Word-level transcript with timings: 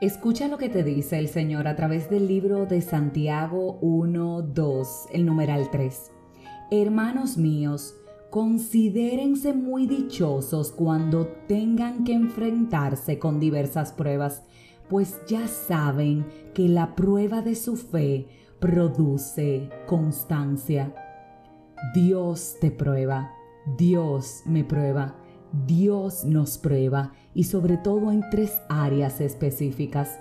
Escucha 0.00 0.46
lo 0.46 0.58
que 0.58 0.68
te 0.68 0.84
dice 0.84 1.18
el 1.18 1.26
Señor 1.26 1.66
a 1.66 1.74
través 1.74 2.08
del 2.08 2.28
libro 2.28 2.66
de 2.66 2.82
Santiago 2.82 3.78
1, 3.80 4.42
2, 4.42 5.06
el 5.12 5.26
numeral 5.26 5.72
3. 5.72 6.12
Hermanos 6.70 7.36
míos, 7.36 7.96
considérense 8.30 9.54
muy 9.54 9.88
dichosos 9.88 10.70
cuando 10.70 11.26
tengan 11.48 12.04
que 12.04 12.12
enfrentarse 12.12 13.18
con 13.18 13.40
diversas 13.40 13.92
pruebas, 13.92 14.44
pues 14.88 15.20
ya 15.26 15.48
saben 15.48 16.24
que 16.54 16.68
la 16.68 16.94
prueba 16.94 17.42
de 17.42 17.56
su 17.56 17.76
fe 17.76 18.28
produce 18.60 19.68
constancia. 19.88 20.94
Dios 21.92 22.54
te 22.60 22.70
prueba, 22.70 23.32
Dios 23.76 24.42
me 24.46 24.62
prueba. 24.62 25.16
Dios 25.66 26.24
nos 26.24 26.58
prueba 26.58 27.12
y 27.34 27.44
sobre 27.44 27.76
todo 27.76 28.12
en 28.12 28.22
tres 28.30 28.60
áreas 28.68 29.20
específicas. 29.20 30.18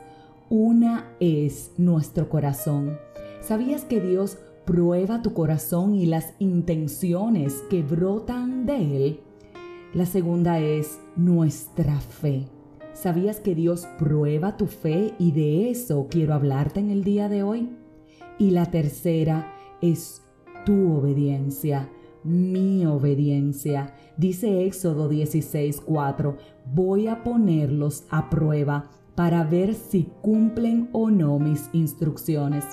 Una 0.49 1.11
es 1.19 1.71
nuestro 1.77 2.29
corazón. 2.29 2.97
¿Sabías 3.41 3.83
que 3.83 3.99
Dios 3.99 4.37
prueba 4.65 5.21
tu 5.21 5.33
corazón 5.33 5.95
y 5.95 6.05
las 6.05 6.33
intenciones 6.39 7.63
que 7.69 7.83
brotan 7.83 8.65
de 8.65 9.07
él? 9.07 9.19
La 9.93 10.05
segunda 10.05 10.59
es 10.59 10.99
nuestra 11.15 11.99
fe. 11.99 12.47
¿Sabías 12.93 13.39
que 13.39 13.55
Dios 13.55 13.87
prueba 13.99 14.57
tu 14.57 14.67
fe 14.67 15.13
y 15.19 15.31
de 15.31 15.69
eso 15.69 16.07
quiero 16.09 16.33
hablarte 16.33 16.79
en 16.79 16.89
el 16.89 17.03
día 17.03 17.29
de 17.29 17.43
hoy? 17.43 17.69
Y 18.39 18.51
la 18.51 18.65
tercera 18.71 19.53
es 19.81 20.23
tu 20.65 20.97
obediencia 20.97 21.89
mi 22.27 22.85
obediencia. 22.85 23.93
Dice 24.17 24.65
Éxodo 24.65 25.09
16:4, 25.09 26.37
voy 26.73 27.07
a 27.07 27.23
ponerlos 27.23 28.03
a 28.09 28.29
prueba 28.29 28.89
para 29.15 29.43
ver 29.43 29.73
si 29.73 30.09
cumplen 30.21 30.89
o 30.91 31.09
no 31.09 31.39
mis 31.39 31.69
instrucciones. 31.73 32.65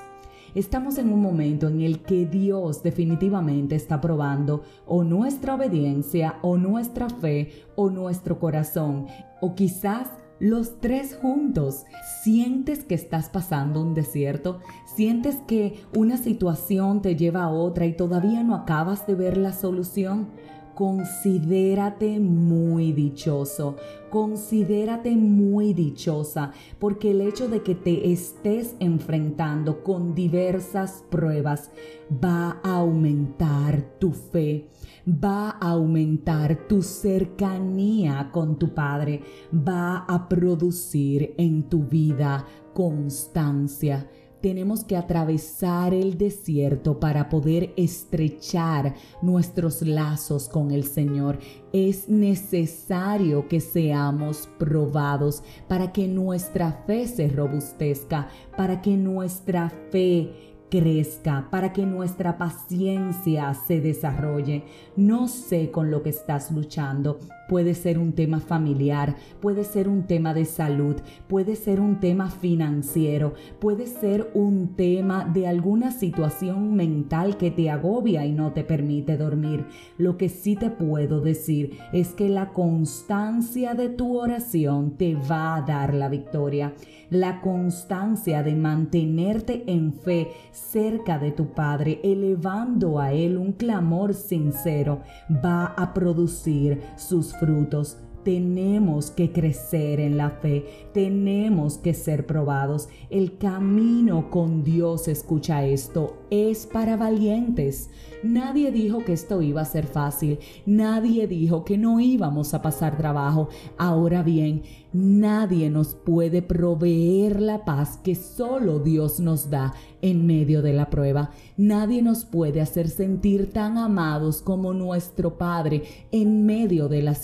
Estamos 0.55 0.99
en 0.99 1.13
un 1.13 1.21
momento 1.21 1.69
en 1.69 1.81
el 1.81 2.01
que 2.03 2.27
Dios 2.27 2.83
definitivamente 2.83 3.75
está 3.75 4.01
probando 4.01 4.63
o 4.87 5.03
nuestra 5.03 5.55
obediencia 5.55 6.39
o 6.43 6.57
nuestra 6.57 7.09
fe 7.09 7.51
o 7.75 7.91
nuestro 7.91 8.39
corazón 8.39 9.07
o 9.41 9.55
quizás 9.55 10.09
los 10.39 10.81
tres 10.81 11.17
juntos. 11.21 11.85
Sientes 12.23 12.85
que 12.85 12.95
estás 12.95 13.29
pasando 13.29 13.81
un 13.81 13.95
desierto, 13.95 14.61
sientes 14.95 15.37
que 15.47 15.81
una 15.95 16.17
situación 16.17 17.03
te 17.03 17.17
lleva 17.17 17.45
a 17.45 17.51
otra 17.51 17.87
y 17.87 17.97
todavía 17.97 18.43
no 18.43 18.55
acabas 18.55 19.07
de 19.07 19.15
ver 19.15 19.37
la 19.37 19.53
solución. 19.53 20.29
Considérate 20.75 22.19
muy 22.19 22.91
dichoso, 22.91 23.77
considérate 24.11 25.13
muy 25.15 25.73
dichosa, 25.73 26.51
porque 26.81 27.13
el 27.13 27.21
hecho 27.21 27.49
de 27.49 27.63
que 27.63 27.77
te 27.77 28.11
estés 28.11 28.75
enfrentando 28.81 29.85
con 29.85 30.17
diversas 30.17 31.05
pruebas 31.11 31.71
va 32.13 32.59
a 32.65 32.79
aumentar 32.79 33.83
tu 34.01 34.11
fe, 34.11 34.67
va 35.07 35.51
a 35.51 35.71
aumentar 35.71 36.67
tu 36.69 36.83
cercanía 36.83 38.31
con 38.33 38.59
tu 38.59 38.75
Padre, 38.75 39.23
va 39.53 40.05
a 40.09 40.29
producir 40.29 41.35
en 41.37 41.65
tu 41.65 41.85
vida 41.85 42.45
constancia 42.73 44.09
tenemos 44.45 44.85
que 44.85 44.95
atravesar 44.95 45.95
el 45.95 46.19
desierto 46.19 47.01
para 47.01 47.31
poder 47.31 47.73
estrechar 47.79 48.95
nuestros 49.23 49.81
lazos 49.81 50.51
con 50.51 50.71
el 50.71 50.85
Señor. 50.85 51.39
Es 51.73 52.11
necesario 52.11 53.49
que 53.49 53.61
seamos 53.61 54.47
probados 54.59 55.43
para 55.67 55.93
que 55.93 56.09
nuestra 56.09 56.73
fe 56.87 57.09
se 57.09 57.29
robustezca, 57.29 58.29
para 58.55 58.83
que 58.83 58.99
nuestra 58.99 59.71
fe 59.91 60.54
crezca, 60.75 61.47
para 61.53 61.73
que 61.73 61.87
nuestra 61.87 62.37
paciencia 62.37 63.55
se 63.55 63.81
desarrolle. 63.81 64.65
No 64.97 65.29
sé 65.29 65.71
con 65.71 65.93
lo 65.93 66.03
que 66.03 66.11
estás 66.11 66.51
luchando. 66.51 67.21
Puede 67.49 67.75
ser 67.75 67.99
un 67.99 68.13
tema 68.13 68.41
familiar, 68.41 69.15
puede 69.41 69.63
ser 69.63 69.89
un 69.89 70.05
tema 70.05 70.35
de 70.35 70.47
salud, 70.47 70.97
puede 71.29 71.55
ser 71.55 71.79
un 71.79 72.01
tema 72.01 72.29
financiero, 72.31 73.35
puede 73.61 73.87
ser 73.87 74.31
un 74.35 74.75
tema 74.75 75.27
de 75.27 75.47
alguna 75.47 75.93
situación 75.93 76.75
mental 76.75 77.37
que 77.37 77.51
te 77.51 77.71
agobia 77.71 78.25
y 78.27 78.33
no 78.33 78.53
te 78.53 78.65
permite 78.65 79.17
dormir. 79.17 79.67
Lo 79.99 80.17
que 80.17 80.29
sí 80.29 80.57
te 80.57 80.71
puedo 80.71 81.21
decir 81.21 81.79
es 81.93 82.15
que 82.15 82.29
la 82.29 82.49
constancia 82.49 83.75
de 83.75 83.91
tu 83.91 84.19
oración 84.19 84.97
te 84.97 85.15
va 85.15 85.57
a 85.57 85.63
dar 85.63 85.95
la 85.95 86.09
victoria. 86.09 86.75
La 87.11 87.43
constancia 87.43 88.43
de 88.43 88.55
mantenerte 88.55 89.63
en 89.67 89.93
fe 89.93 90.33
cerca 90.71 91.19
de 91.19 91.31
tu 91.31 91.47
Padre, 91.49 92.01
elevando 92.03 92.99
a 92.99 93.13
Él 93.13 93.37
un 93.37 93.53
clamor 93.53 94.15
sincero, 94.15 95.03
va 95.45 95.67
a 95.67 95.95
producir 95.95 96.81
sus 96.97 97.35
frutos. 97.37 97.99
Tenemos 98.25 99.11
que 99.11 99.33
crecer 99.33 100.01
en 100.01 100.17
la 100.17 100.31
fe, 100.31 100.65
tenemos 100.95 101.77
que 101.77 101.93
ser 101.93 102.27
probados. 102.27 102.89
El 103.11 103.37
camino 103.37 104.31
con 104.31 104.65
Dios, 104.65 105.09
escucha 105.09 105.67
esto, 105.67 106.17
es 106.31 106.67
para 106.67 106.97
valientes. 106.97 107.91
Nadie 108.23 108.73
dijo 108.73 109.05
que 109.05 109.13
esto 109.13 109.43
iba 109.43 109.61
a 109.61 109.67
ser 109.67 109.87
fácil, 109.87 110.39
nadie 110.65 111.27
dijo 111.27 111.63
que 111.63 111.77
no 111.77 112.01
íbamos 112.01 112.55
a 112.55 112.63
pasar 112.63 112.97
trabajo. 112.97 113.49
Ahora 113.77 114.23
bien, 114.23 114.63
nadie 114.95 115.69
nos 115.69 115.95
puede 115.95 116.41
proveer 116.41 117.43
la 117.43 117.67
paz 117.67 117.99
que 118.03 118.15
solo 118.15 118.79
Dios 118.79 119.21
nos 119.21 119.51
da 119.51 119.75
en 120.01 120.27
medio 120.27 120.63
de 120.63 120.73
la 120.73 120.89
prueba. 120.89 121.33
Nadie 121.59 122.01
nos 122.01 122.25
puede 122.25 122.63
hacer 122.63 122.89
sentir 122.89 123.53
tan 123.53 123.77
amados 123.77 124.41
como 124.41 124.73
nuestro 124.73 125.37
Padre 125.37 125.83
en 126.11 126.47
medio 126.47 126.89
de 126.89 127.03
la 127.03 127.15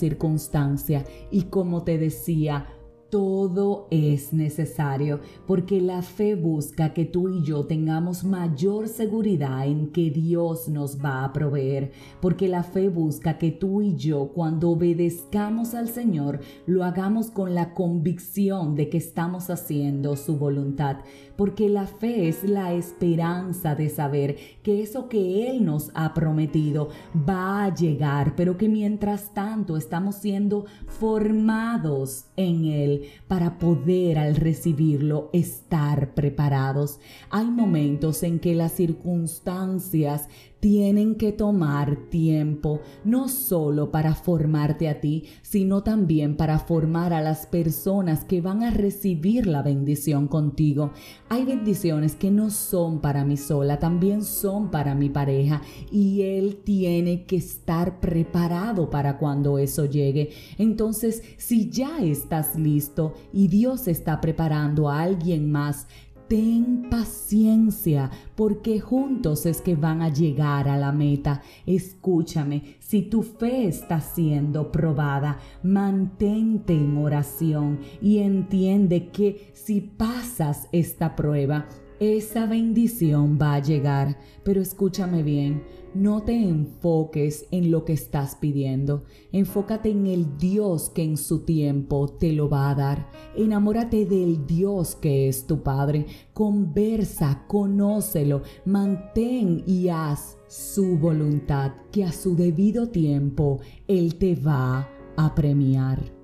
Y 1.29 1.43
como 1.43 1.83
te 1.83 1.97
decía, 1.97 2.67
todo 3.11 3.87
es 3.91 4.31
necesario 4.31 5.19
porque 5.45 5.81
la 5.81 6.01
fe 6.01 6.33
busca 6.33 6.93
que 6.93 7.03
tú 7.03 7.27
y 7.27 7.43
yo 7.43 7.65
tengamos 7.65 8.23
mayor 8.23 8.87
seguridad 8.87 9.67
en 9.67 9.91
que 9.91 10.09
Dios 10.09 10.69
nos 10.69 10.97
va 11.03 11.25
a 11.25 11.33
proveer, 11.33 11.91
porque 12.21 12.47
la 12.47 12.63
fe 12.63 12.87
busca 12.87 13.37
que 13.37 13.51
tú 13.51 13.81
y 13.81 13.97
yo 13.97 14.31
cuando 14.33 14.71
obedezcamos 14.71 15.75
al 15.75 15.89
Señor 15.89 16.39
lo 16.65 16.85
hagamos 16.85 17.31
con 17.31 17.53
la 17.53 17.73
convicción 17.73 18.75
de 18.75 18.89
que 18.89 18.97
estamos 18.97 19.49
haciendo 19.49 20.15
su 20.15 20.37
voluntad, 20.37 20.99
porque 21.35 21.67
la 21.67 21.87
fe 21.87 22.29
es 22.29 22.45
la 22.45 22.73
esperanza 22.73 23.75
de 23.75 23.89
saber 23.89 24.37
que 24.63 24.81
eso 24.81 25.09
que 25.09 25.49
Él 25.49 25.65
nos 25.65 25.91
ha 25.95 26.13
prometido 26.13 26.89
va 27.27 27.65
a 27.65 27.75
llegar, 27.75 28.35
pero 28.37 28.57
que 28.57 28.69
mientras 28.69 29.33
tanto 29.33 29.75
estamos 29.75 30.15
siendo 30.15 30.65
formados 30.87 32.27
en 32.37 33.00
Para 33.27 33.57
poder 33.59 34.17
al 34.17 34.35
recibirlo 34.35 35.29
estar 35.33 36.13
preparados. 36.13 36.99
Hay 37.29 37.45
momentos 37.45 38.23
en 38.23 38.39
que 38.39 38.55
las 38.55 38.73
circunstancias 38.73 40.27
tienen 40.61 41.15
que 41.15 41.33
tomar 41.33 41.97
tiempo, 42.09 42.79
no 43.03 43.27
solo 43.27 43.91
para 43.91 44.13
formarte 44.13 44.87
a 44.87 45.01
ti, 45.01 45.25
sino 45.41 45.83
también 45.83 46.37
para 46.37 46.59
formar 46.59 47.13
a 47.13 47.21
las 47.21 47.47
personas 47.47 48.23
que 48.23 48.41
van 48.41 48.61
a 48.63 48.69
recibir 48.69 49.47
la 49.47 49.63
bendición 49.63 50.27
contigo. 50.27 50.91
Hay 51.29 51.45
bendiciones 51.45 52.15
que 52.15 52.29
no 52.29 52.51
son 52.51 53.01
para 53.01 53.25
mí 53.25 53.37
sola, 53.37 53.79
también 53.79 54.23
son 54.23 54.69
para 54.69 54.93
mi 54.93 55.09
pareja 55.09 55.63
y 55.91 56.21
él 56.21 56.59
tiene 56.63 57.25
que 57.25 57.37
estar 57.37 57.99
preparado 57.99 58.91
para 58.91 59.17
cuando 59.17 59.57
eso 59.57 59.85
llegue. 59.85 60.29
Entonces, 60.59 61.23
si 61.37 61.71
ya 61.71 61.97
estás 62.03 62.55
listo 62.55 63.15
y 63.33 63.47
Dios 63.47 63.87
está 63.87 64.21
preparando 64.21 64.89
a 64.89 65.01
alguien 65.01 65.51
más, 65.51 65.87
Ten 66.31 66.87
paciencia 66.89 68.09
porque 68.37 68.79
juntos 68.79 69.45
es 69.45 69.59
que 69.59 69.75
van 69.75 70.01
a 70.01 70.07
llegar 70.07 70.69
a 70.69 70.77
la 70.77 70.93
meta. 70.93 71.41
Escúchame, 71.65 72.77
si 72.79 73.01
tu 73.01 73.21
fe 73.21 73.67
está 73.67 73.99
siendo 73.99 74.71
probada, 74.71 75.39
mantente 75.61 76.71
en 76.71 76.95
oración 76.95 77.79
y 78.01 78.19
entiende 78.19 79.09
que 79.09 79.51
si 79.53 79.81
pasas 79.81 80.69
esta 80.71 81.17
prueba, 81.17 81.67
esa 82.01 82.47
bendición 82.47 83.37
va 83.39 83.53
a 83.53 83.61
llegar. 83.61 84.17
Pero 84.43 84.59
escúchame 84.59 85.21
bien, 85.21 85.63
no 85.93 86.23
te 86.23 86.33
enfoques 86.33 87.45
en 87.51 87.69
lo 87.69 87.85
que 87.85 87.93
estás 87.93 88.35
pidiendo. 88.35 89.03
Enfócate 89.31 89.91
en 89.91 90.07
el 90.07 90.37
Dios 90.39 90.89
que 90.89 91.03
en 91.03 91.15
su 91.15 91.45
tiempo 91.45 92.07
te 92.07 92.33
lo 92.33 92.49
va 92.49 92.71
a 92.71 92.75
dar. 92.75 93.07
Enamórate 93.35 94.07
del 94.07 94.47
Dios 94.47 94.95
que 94.95 95.27
es 95.27 95.45
tu 95.45 95.61
Padre. 95.61 96.07
Conversa, 96.33 97.45
conócelo, 97.47 98.41
mantén 98.65 99.63
y 99.67 99.89
haz 99.89 100.39
su 100.47 100.97
voluntad, 100.97 101.73
que 101.91 102.03
a 102.03 102.11
su 102.11 102.35
debido 102.35 102.89
tiempo 102.89 103.59
Él 103.87 104.15
te 104.15 104.35
va 104.35 104.89
a 105.17 105.35
premiar. 105.35 106.20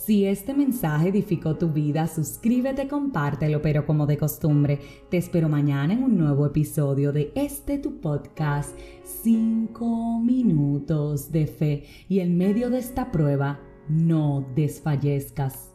Si 0.00 0.24
este 0.24 0.54
mensaje 0.54 1.10
edificó 1.10 1.56
tu 1.56 1.68
vida, 1.68 2.06
suscríbete, 2.06 2.88
compártelo, 2.88 3.60
pero 3.60 3.84
como 3.84 4.06
de 4.06 4.16
costumbre, 4.16 4.80
te 5.10 5.18
espero 5.18 5.50
mañana 5.50 5.92
en 5.92 6.02
un 6.02 6.16
nuevo 6.16 6.46
episodio 6.46 7.12
de 7.12 7.30
este 7.34 7.76
tu 7.76 8.00
podcast, 8.00 8.70
5 9.04 10.20
minutos 10.20 11.30
de 11.30 11.46
fe. 11.46 11.84
Y 12.08 12.20
en 12.20 12.38
medio 12.38 12.70
de 12.70 12.78
esta 12.78 13.12
prueba, 13.12 13.60
no 13.90 14.46
desfallezcas. 14.54 15.69